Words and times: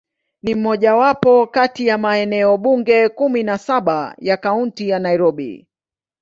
Ni 0.43 0.55
mojawapo 0.55 1.47
kati 1.47 1.87
ya 1.87 1.97
maeneo 1.97 2.57
bunge 2.57 3.09
kumi 3.09 3.43
na 3.43 3.57
saba 3.57 4.15
ya 4.17 4.37
Kaunti 4.37 4.89
ya 4.89 4.99
Nairobi. 4.99 5.67